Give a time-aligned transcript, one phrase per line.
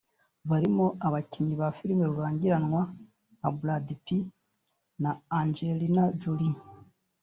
[0.49, 2.81] barimo abakinnyi ba filimi rurangiranwa
[3.37, 4.25] nka Brad Pitt
[5.03, 6.57] na Angelina Jolie